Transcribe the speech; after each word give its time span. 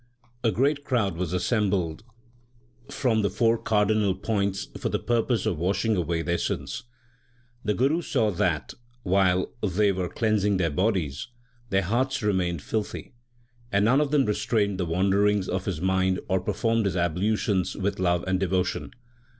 A 0.43 0.49
great 0.51 0.83
crowd 0.83 1.15
was 1.15 1.31
assembled 1.31 2.03
from 2.89 3.21
the 3.21 3.29
four 3.29 3.55
cardinal 3.59 4.15
points 4.15 4.67
for 4.79 4.89
the 4.89 4.97
purpose 4.97 5.45
of 5.45 5.59
washing 5.59 5.95
away 5.95 6.23
their 6.23 6.39
sins. 6.39 6.85
The 7.63 7.75
Guru 7.75 8.01
saw 8.01 8.31
that, 8.31 8.73
while 9.03 9.53
they 9.61 9.91
were 9.91 10.09
cleansing 10.09 10.57
their 10.57 10.71
bodies, 10.71 11.27
their 11.69 11.83
hearts 11.83 12.23
remained 12.23 12.63
filthy; 12.63 13.13
and 13.71 13.85
none 13.85 14.01
of 14.01 14.09
them 14.09 14.25
restrained 14.25 14.79
the 14.79 14.87
wanderings 14.87 15.47
of 15.47 15.65
his 15.65 15.79
mind 15.79 16.19
or 16.27 16.41
performed 16.41 16.85
his 16.85 16.97
ablutions 16.97 17.75
with 17.75 17.99
love 17.99 18.23
and 18.25 18.39
devotion. 18.39 18.93